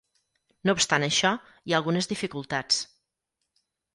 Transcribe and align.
No 0.67 0.73
obstant 0.77 1.05
això, 1.07 1.33
hi 1.69 1.75
ha 1.75 1.77
algunes 1.81 2.09
dificultats. 2.15 2.83